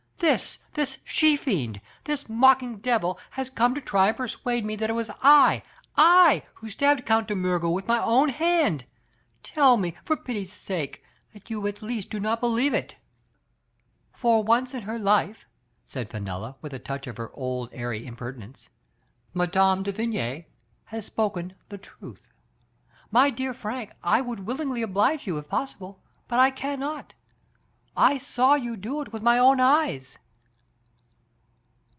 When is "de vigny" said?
19.81-20.45